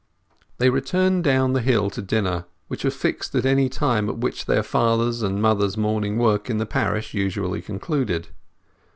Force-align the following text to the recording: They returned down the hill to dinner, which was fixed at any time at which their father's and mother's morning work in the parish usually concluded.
They 0.57 0.71
returned 0.71 1.23
down 1.23 1.53
the 1.53 1.61
hill 1.61 1.91
to 1.91 2.01
dinner, 2.01 2.45
which 2.69 2.83
was 2.83 2.95
fixed 2.95 3.35
at 3.35 3.45
any 3.45 3.69
time 3.69 4.09
at 4.09 4.17
which 4.17 4.47
their 4.47 4.63
father's 4.63 5.21
and 5.21 5.39
mother's 5.39 5.77
morning 5.77 6.17
work 6.17 6.49
in 6.49 6.57
the 6.57 6.65
parish 6.65 7.13
usually 7.13 7.61
concluded. 7.61 8.29